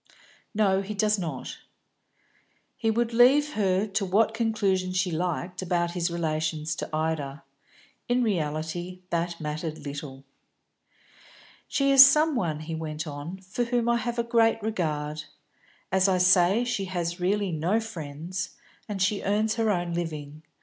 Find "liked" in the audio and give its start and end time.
5.11-5.61